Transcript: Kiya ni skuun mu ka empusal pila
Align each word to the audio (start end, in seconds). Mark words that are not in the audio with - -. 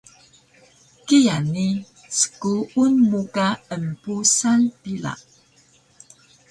Kiya 1.05 1.37
ni 1.53 1.67
skuun 2.17 2.93
mu 3.09 3.21
ka 3.35 3.47
empusal 3.75 4.61
pila 4.81 5.13